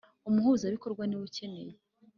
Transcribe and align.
Umuhuzabikorwa 0.29 1.03
niwe 1.05 1.23
ukenewe. 1.27 1.73